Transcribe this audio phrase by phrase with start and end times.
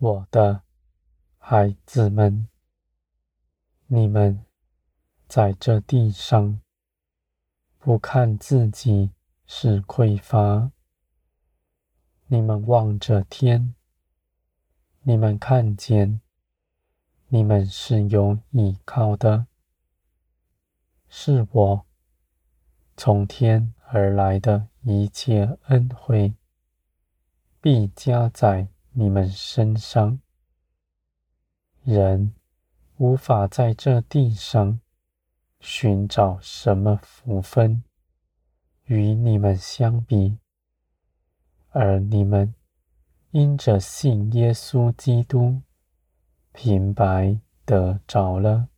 [0.00, 0.62] 我的
[1.38, 2.46] 孩子们，
[3.88, 4.44] 你们
[5.26, 6.60] 在这地上
[7.80, 9.10] 不看自己
[9.44, 10.70] 是匮乏，
[12.28, 13.74] 你们望着天，
[15.02, 16.20] 你们看见
[17.26, 19.48] 你们是有依靠的，
[21.08, 21.86] 是我
[22.96, 26.34] 从天而来的一切恩惠。
[27.60, 30.20] 必加在你们身上。
[31.84, 32.34] 人
[32.96, 34.80] 无法在这地上
[35.60, 37.82] 寻找什么福分
[38.84, 40.38] 与你们相比，
[41.70, 42.54] 而你们
[43.30, 45.62] 因着信耶稣基督，
[46.52, 48.68] 平白得着了。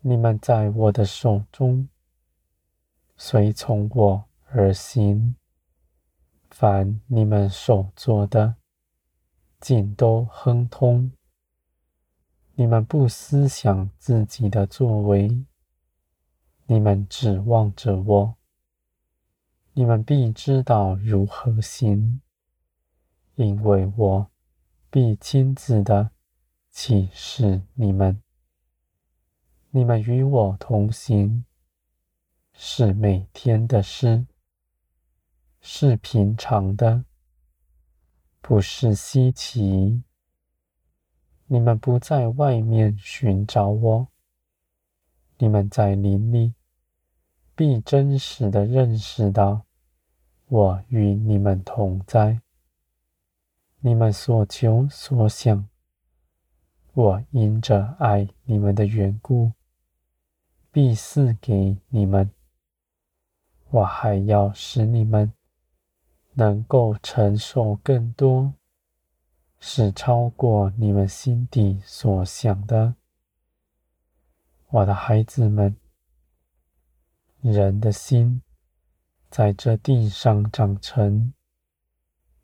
[0.00, 1.88] 你们在我的手中，
[3.16, 5.36] 随从我而行。
[6.50, 8.56] 凡你们所做的，
[9.60, 11.12] 尽都亨通。
[12.54, 15.46] 你们不思想自己的作为，
[16.66, 18.36] 你们指望着我，
[19.72, 22.20] 你们必知道如何行，
[23.36, 24.30] 因为我
[24.90, 26.10] 必亲自的
[26.70, 28.20] 启示你们。
[29.70, 31.44] 你们与我同行，
[32.52, 34.26] 是每天的事。
[35.62, 37.04] 是平常的，
[38.40, 40.02] 不是稀奇。
[41.46, 44.08] 你们不在外面寻找我，
[45.36, 46.54] 你们在林里
[47.54, 49.66] 必真实的认识到
[50.46, 52.40] 我与你们同在。
[53.80, 55.68] 你们所求所想，
[56.94, 59.52] 我因着爱你们的缘故，
[60.72, 62.30] 必赐给你们。
[63.70, 65.30] 我还要使你们。
[66.40, 68.54] 能够承受更多，
[69.58, 72.94] 是超过你们心底所想的，
[74.70, 75.76] 我的孩子们。
[77.42, 78.40] 人的心
[79.30, 81.34] 在这地上长成，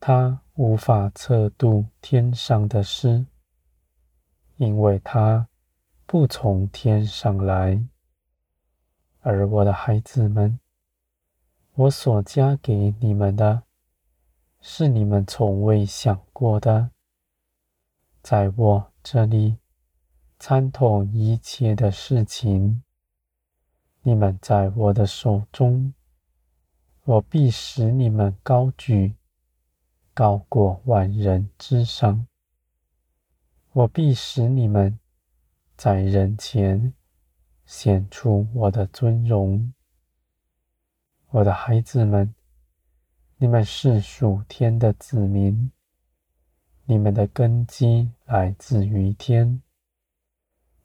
[0.00, 3.26] 他无法测度天上的事，
[4.56, 5.48] 因为他
[6.06, 7.86] 不从天上来。
[9.20, 10.58] 而我的孩子们，
[11.74, 13.64] 我所加给你们的。
[14.64, 16.92] 是你们从未想过的，
[18.22, 19.58] 在我这里
[20.38, 22.84] 参透一切的事情。
[24.02, 25.92] 你们在我的手中，
[27.02, 29.16] 我必使你们高举，
[30.14, 32.28] 高过万人之上。
[33.72, 34.96] 我必使你们
[35.76, 36.94] 在人前
[37.66, 39.74] 显出我的尊荣，
[41.30, 42.32] 我的孩子们。
[43.42, 45.72] 你们是属天的子民，
[46.84, 49.60] 你们的根基来自于天。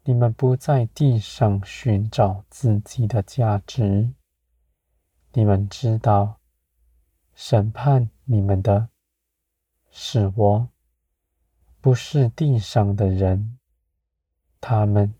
[0.01, 4.11] 你们不在地上寻找自己的价值。
[5.33, 6.39] 你们知道，
[7.35, 8.89] 审判你们的
[9.91, 10.69] 是我，
[11.79, 13.59] 不是地上的人。
[14.59, 15.13] 他们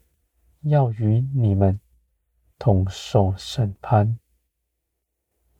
[0.61, 1.79] 要与你们
[2.57, 4.17] 同受审判，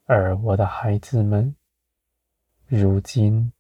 [0.06, 1.56] 而我的孩子们。
[2.70, 3.54] 如今，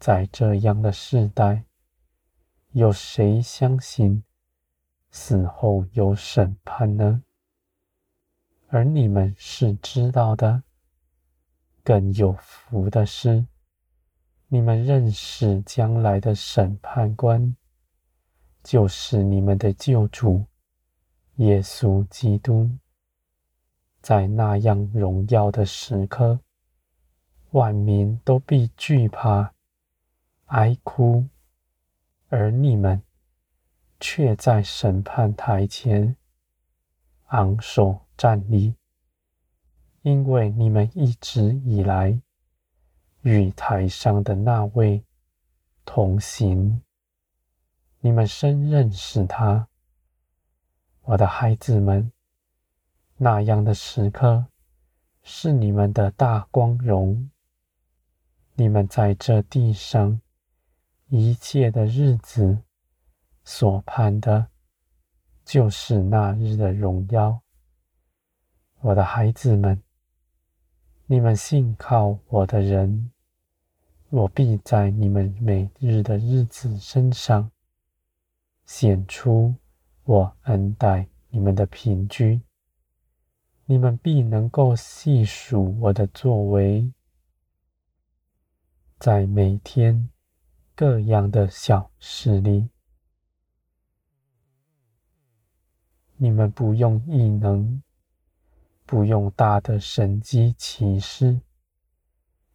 [0.00, 1.62] 在这样的世代，
[2.72, 4.24] 有谁相信
[5.12, 7.22] 死后有审判呢？
[8.66, 10.64] 而你们是知道的，
[11.84, 13.46] 更有福的是，
[14.48, 17.54] 你们认识将来的审判官，
[18.64, 20.44] 就是你们的救主
[21.36, 22.68] 耶稣基督，
[24.02, 26.40] 在那样荣耀的时刻。
[27.58, 29.52] 万民都必惧怕、
[30.46, 31.26] 哀哭，
[32.28, 33.02] 而你们
[33.98, 36.14] 却在审判台前
[37.30, 38.76] 昂首站立，
[40.02, 42.22] 因为你们一直以来
[43.22, 45.02] 与台上的那位
[45.84, 46.80] 同行，
[47.98, 49.66] 你们深认识他，
[51.02, 52.12] 我的孩子们。
[53.16, 54.46] 那样的时刻
[55.24, 57.28] 是你们的大光荣。
[58.60, 60.20] 你们在这地上
[61.10, 62.58] 一切的日子
[63.44, 64.48] 所盼的，
[65.44, 67.40] 就是那日的荣耀。
[68.80, 69.80] 我的孩子们，
[71.06, 73.12] 你们信靠我的人，
[74.10, 77.48] 我必在你们每日的日子身上
[78.66, 79.54] 显出
[80.02, 82.40] 我恩待你们的凭据。
[83.66, 86.92] 你们必能够细数我的作为。
[88.98, 90.10] 在每天
[90.74, 92.68] 各样的小事里。
[96.16, 97.80] 你们不用异能，
[98.84, 101.40] 不用大的神迹奇事，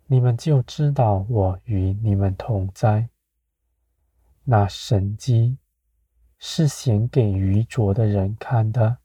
[0.07, 3.07] 你们就知道我与你们同在。
[4.43, 5.57] 那神迹
[6.37, 8.97] 是显给愚拙的人看的，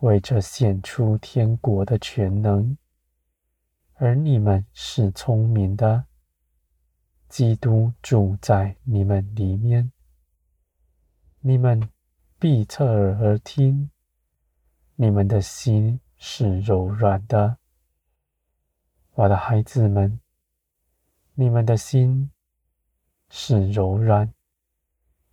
[0.00, 2.76] 为着显出天国的全能；
[4.04, 6.06] 而你们是聪明的，
[7.28, 9.92] 基督住在你们里面，
[11.38, 11.88] 你们。
[12.36, 13.88] 必侧耳而听，
[14.96, 17.58] 你们的心是柔软的，
[19.14, 20.18] 我的孩子们，
[21.34, 22.32] 你们的心
[23.28, 24.34] 是柔软，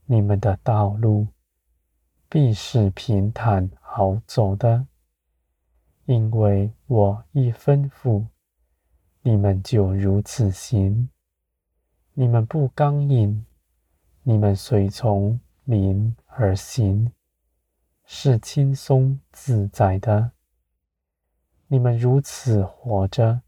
[0.06, 1.30] 你们的道路
[2.30, 4.86] 必是平坦好走的，
[6.06, 8.27] 因为我一吩咐，
[9.30, 11.08] 你们就如此行，
[12.16, 13.46] 你们不刚硬，
[14.24, 17.12] 你们随从灵而行，
[18.06, 20.31] 是轻松自在的。
[21.68, 23.44] 你们如此活着，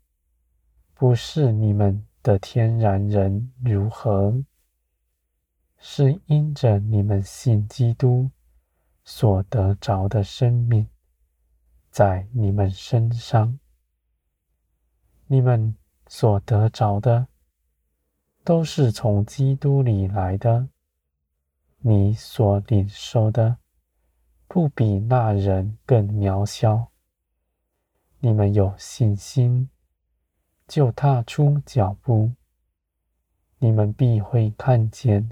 [0.94, 4.44] 不是你们的天然人如何，
[5.80, 8.30] 是因着你们信基督
[9.04, 10.88] 所得着的生命，
[11.89, 13.57] 在你们身上。
[15.31, 15.78] 你们
[16.10, 17.25] 所得着的，
[18.44, 20.68] 都是从基督里来的。
[21.78, 23.56] 你所领受的，
[24.50, 26.92] 不比那人更渺小。
[28.19, 29.69] 你们有信心，
[30.68, 32.33] 就踏出脚步，
[33.60, 35.31] 你们必会看见，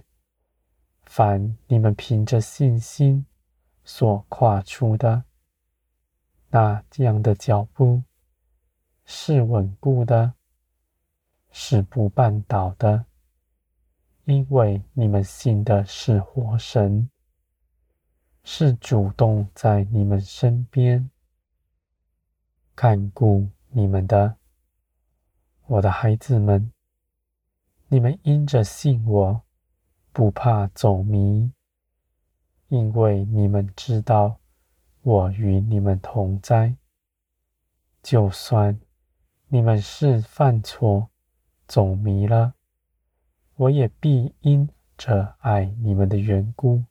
[1.02, 3.26] 凡你们凭着信心
[3.84, 5.26] 所跨出的，
[6.52, 8.04] 那这样的脚步
[9.12, 10.36] 是稳固的，
[11.50, 13.06] 是不绊倒的。
[14.26, 17.10] 因为你们信的是活神，
[18.44, 21.10] 是主动在你们身边
[22.76, 24.36] 看顾你们的，
[25.66, 26.72] 我的孩子们，
[27.88, 29.42] 你们因着信我，
[30.14, 31.52] 不怕走迷，
[32.68, 34.40] 因为你们知道
[35.02, 36.76] 我与你们同在。
[38.04, 38.80] 就算
[39.52, 41.10] 你们是犯错，
[41.68, 42.54] 走迷了。
[43.56, 46.84] 我也必因着爱你们的缘故，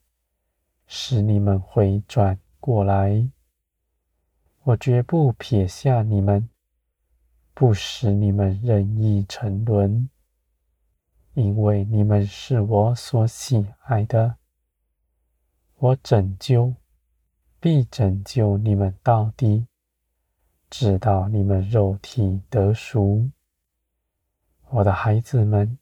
[0.85, 3.29] 使你们回转过来。
[4.63, 6.49] 我绝不撇下你们，
[7.53, 10.09] 不使你们任意沉沦，
[11.35, 14.35] 因为你们是我所喜爱的。
[15.77, 16.75] 我拯救，
[17.61, 19.68] 必拯救你们到底，
[20.69, 23.29] 直到你们肉体得赎。
[24.69, 25.77] 我的孩子们。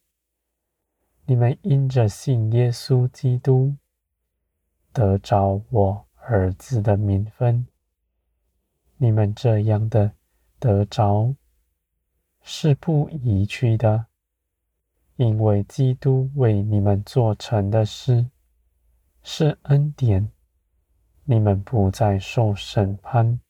[1.30, 3.76] 你们因着信耶稣基督，
[4.94, 7.68] 得着我儿子的名分。
[8.96, 10.14] 你们这样的
[10.58, 11.36] 得着，
[12.42, 14.06] 是不移去的，
[15.18, 18.30] 因为基督为你们做成的事，
[19.22, 20.32] 是恩典。
[21.26, 23.42] 你们不再受审判，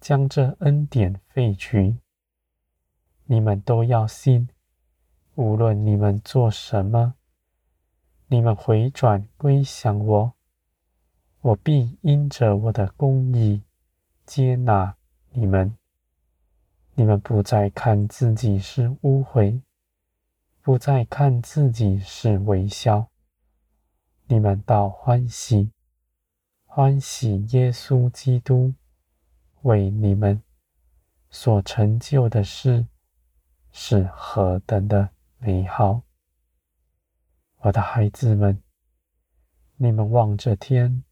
[0.00, 1.98] 将这恩典废去。
[3.24, 4.48] 你们都要信。
[5.34, 7.12] 无论你们做什么，
[8.28, 10.32] 你们回转归向我，
[11.42, 13.62] 我必因着我的公义
[14.24, 14.96] 接纳
[15.32, 15.76] 你们。
[16.94, 19.60] 你们不再看自己是污秽，
[20.62, 23.08] 不再看自己是微小，
[24.28, 25.70] 你们倒欢喜，
[26.64, 28.72] 欢喜耶稣基督
[29.62, 30.42] 为你们
[31.30, 32.86] 所成就的事
[33.72, 36.02] 是何等的美好，
[37.58, 38.62] 我的孩子们，
[39.76, 41.02] 你们望着天，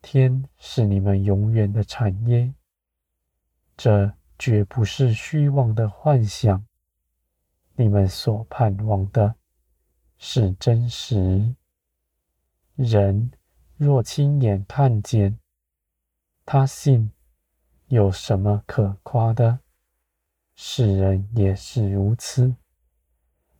[0.00, 2.54] 天是你们永远的产业。
[3.76, 6.64] 这绝不是虚妄的幻想，
[7.74, 9.34] 你们所盼望的
[10.16, 11.54] 是真实。
[12.76, 13.30] 人
[13.76, 15.38] 若亲眼看见，
[16.46, 17.10] 他信，
[17.94, 19.60] 有什么可夸的？
[20.56, 22.56] 世人也是如此。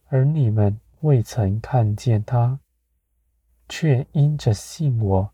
[0.08, 2.58] 而你们未曾看见他，
[3.68, 5.32] 却因着信我，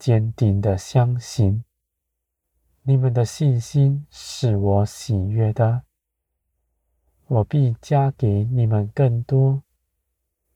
[0.00, 1.62] 坚定的相信。
[2.82, 5.82] 你们的信心是我喜悦的，
[7.28, 9.62] 我必加给你们更多，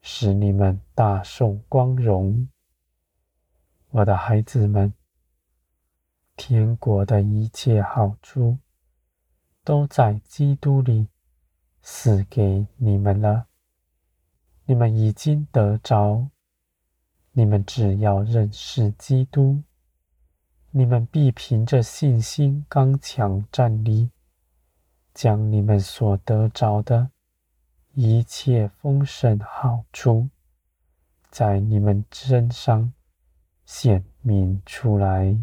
[0.01, 2.49] 使你们大受光荣。
[3.91, 4.93] 我的孩子们，
[6.45, 8.59] 天国的一切好处，
[9.63, 11.07] 都在基督里。
[11.83, 13.47] 赐给你们了，
[14.65, 16.31] 你们已经得着。
[17.31, 19.63] 你们只要认识基督，
[20.73, 24.11] 你们必凭着信心刚强站立，
[25.15, 27.13] 将你们所得着的
[27.93, 30.29] 一切丰盛好处，
[31.31, 32.93] 在你们身上
[33.65, 35.39] 显明出来。